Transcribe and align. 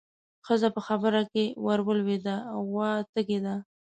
ښځه 0.45 0.67
په 0.75 0.81
خبره 0.87 1.21
کې 1.31 1.43
ورولوېده: 1.65 2.35
غوا 2.67 2.91
تږې 3.13 3.39
ده. 3.45 3.55